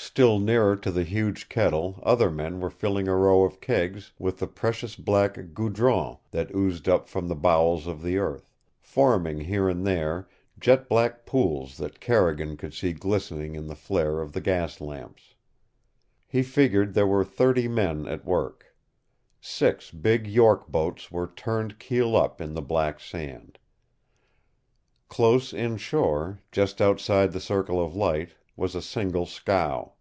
[0.00, 4.38] Still nearer to the huge kettle other men were filling a row of kegs with
[4.40, 9.68] the precious black GOUDRON that oozed up from the bowels of the earth, forming here
[9.68, 10.28] and there
[10.58, 15.34] jet black pools that Carrigan could see glistening in the flare of the gas lamps.
[16.26, 18.74] He figured there were thirty men at work.
[19.40, 23.58] Six big York boats were turned keel up in the black sand.
[25.08, 29.92] Close inshore, just outside the circle of light, was a single scow.